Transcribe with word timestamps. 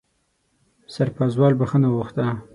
سرپازوال 0.93 1.53
بښنه 1.59 1.87
وغوښته. 1.89 2.23